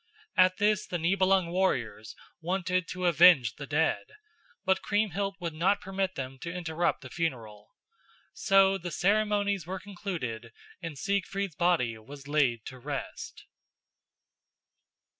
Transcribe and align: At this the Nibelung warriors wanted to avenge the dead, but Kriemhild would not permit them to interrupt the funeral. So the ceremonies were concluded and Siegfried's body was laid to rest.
At 0.35 0.57
this 0.57 0.87
the 0.87 0.97
Nibelung 0.97 1.51
warriors 1.51 2.15
wanted 2.41 2.87
to 2.87 3.05
avenge 3.05 3.57
the 3.57 3.67
dead, 3.67 4.07
but 4.65 4.81
Kriemhild 4.81 5.35
would 5.39 5.53
not 5.53 5.79
permit 5.79 6.15
them 6.15 6.39
to 6.39 6.51
interrupt 6.51 7.01
the 7.01 7.09
funeral. 7.11 7.75
So 8.33 8.79
the 8.79 8.89
ceremonies 8.89 9.67
were 9.67 9.77
concluded 9.79 10.53
and 10.81 10.97
Siegfried's 10.97 11.53
body 11.55 11.95
was 11.99 12.27
laid 12.27 12.65
to 12.65 12.79
rest. 12.79 13.45